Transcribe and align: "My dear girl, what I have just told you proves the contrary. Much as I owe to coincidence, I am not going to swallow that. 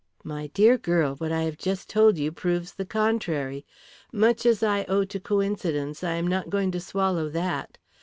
"My 0.23 0.47
dear 0.47 0.79
girl, 0.79 1.13
what 1.17 1.31
I 1.31 1.43
have 1.43 1.59
just 1.59 1.87
told 1.87 2.17
you 2.17 2.31
proves 2.31 2.73
the 2.73 2.87
contrary. 2.87 3.67
Much 4.11 4.47
as 4.47 4.63
I 4.63 4.83
owe 4.85 5.05
to 5.05 5.19
coincidence, 5.19 6.03
I 6.03 6.13
am 6.13 6.25
not 6.25 6.49
going 6.49 6.71
to 6.71 6.79
swallow 6.79 7.29
that. 7.29 7.77